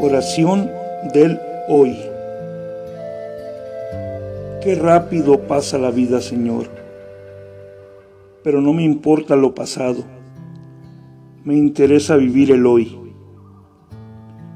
[0.00, 0.70] Oración
[1.12, 1.38] del
[1.68, 1.96] hoy.
[4.62, 6.66] Qué rápido pasa la vida, Señor.
[8.42, 10.02] Pero no me importa lo pasado.
[11.44, 12.98] Me interesa vivir el hoy.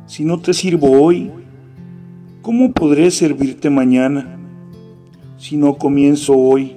[0.07, 1.31] Si no te sirvo hoy,
[2.43, 4.39] ¿cómo podré servirte mañana?
[5.37, 6.77] Si no comienzo hoy,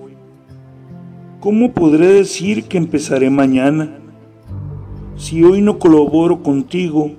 [1.39, 3.99] ¿cómo podré decir que empezaré mañana?
[5.15, 7.11] Si hoy no colaboro contigo,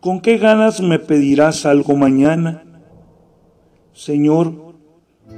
[0.00, 2.62] ¿Con qué ganas me pedirás algo mañana?
[3.92, 4.54] Señor,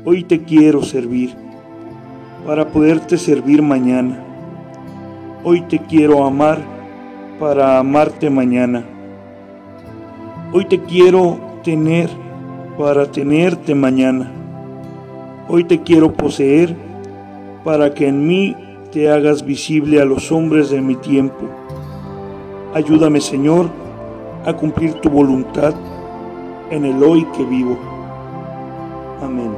[0.05, 1.35] hoy te quiero servir
[2.47, 4.23] para poderte servir mañana.
[5.43, 6.61] Hoy te quiero amar
[7.41, 8.85] para amarte mañana.
[10.53, 12.09] Hoy te quiero tener
[12.79, 14.31] para tenerte mañana.
[15.49, 16.77] Hoy te quiero poseer
[17.65, 18.55] para que en mí
[18.93, 21.49] te hagas visible a los hombres de mi tiempo.
[22.75, 23.83] Ayúdame, Señor,
[24.45, 25.75] a cumplir tu voluntad
[26.71, 27.77] en el hoy que vivo.
[29.21, 29.53] Amén.